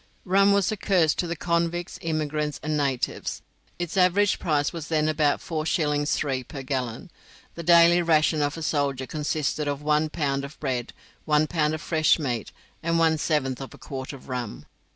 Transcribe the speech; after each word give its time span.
Rum 0.25 0.51
was 0.51 0.71
a 0.71 0.77
curse 0.77 1.13
to 1.13 1.27
the 1.27 1.35
convicts, 1.35 1.99
immigrants, 2.01 2.59
and 2.63 2.75
natives. 2.75 3.43
Its 3.77 3.95
average 3.95 4.39
price 4.39 4.73
was 4.73 4.87
then 4.87 5.07
about 5.07 5.41
4s. 5.41 6.05
3d. 6.05 6.47
per 6.47 6.63
gallon. 6.63 7.11
The 7.53 7.61
daily 7.61 8.01
ration 8.01 8.41
of 8.41 8.57
a 8.57 8.63
soldier 8.63 9.05
consisted 9.05 9.67
of 9.67 9.83
one 9.83 10.09
pound 10.09 10.43
of 10.43 10.59
bread, 10.59 10.93
one 11.25 11.45
pound 11.45 11.75
of 11.75 11.81
fresh 11.81 12.17
meat, 12.17 12.51
and 12.81 12.97
one 12.97 13.19
seventh 13.19 13.61
of 13.61 13.75
a 13.75 13.77
quart 13.77 14.11
of 14.11 14.27
rum. 14.27 14.65